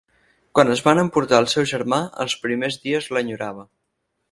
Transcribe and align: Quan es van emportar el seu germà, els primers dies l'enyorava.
Quan 0.59 0.71
es 0.75 0.79
van 0.87 1.01
emportar 1.01 1.41
el 1.43 1.49
seu 1.53 1.67
germà, 1.73 2.01
els 2.25 2.37
primers 2.47 2.81
dies 2.87 3.13
l'enyorava. 3.19 3.71